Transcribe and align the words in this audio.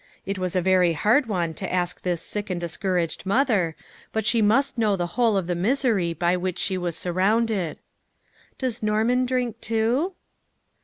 It 0.25 0.39
was 0.39 0.55
a 0.55 0.63
very 0.63 0.93
hard 0.93 1.27
one 1.27 1.53
to 1.53 1.71
ask 1.71 2.01
this 2.01 2.23
sick 2.23 2.49
and 2.49 2.59
discouraged 2.59 3.23
mother, 3.23 3.75
but 4.11 4.25
she 4.25 4.41
must 4.41 4.75
know 4.75 4.95
the 4.95 5.05
whole 5.13 5.37
of 5.37 5.45
the 5.45 5.53
misery 5.53 6.11
by 6.11 6.35
which 6.37 6.57
she 6.57 6.75
was 6.75 6.97
sur 6.97 7.11
rounded. 7.11 7.77
"Does 8.57 8.81
Norman 8.81 9.27
drink 9.27 9.61
too?" 9.61 10.13